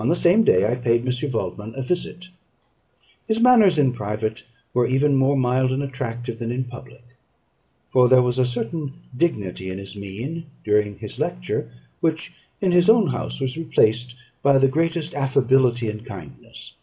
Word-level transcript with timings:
On 0.00 0.08
the 0.08 0.16
same 0.16 0.42
day, 0.42 0.68
I 0.68 0.74
paid 0.74 1.06
M. 1.06 1.30
Waldman 1.30 1.74
a 1.76 1.82
visit. 1.82 2.30
His 3.28 3.38
manners 3.38 3.78
in 3.78 3.92
private 3.92 4.42
were 4.72 4.84
even 4.88 5.14
more 5.14 5.36
mild 5.36 5.70
and 5.70 5.80
attractive 5.80 6.40
than 6.40 6.50
in 6.50 6.64
public; 6.64 7.04
for 7.92 8.08
there 8.08 8.20
was 8.20 8.40
a 8.40 8.44
certain 8.44 8.94
dignity 9.16 9.70
in 9.70 9.78
his 9.78 9.94
mien 9.94 10.46
during 10.64 10.98
his 10.98 11.20
lecture, 11.20 11.70
which 12.00 12.34
in 12.60 12.72
his 12.72 12.90
own 12.90 13.06
house 13.10 13.40
was 13.40 13.56
replaced 13.56 14.16
by 14.42 14.58
the 14.58 14.66
greatest 14.66 15.14
affability 15.14 15.88
and 15.88 16.04
kindness. 16.04 16.74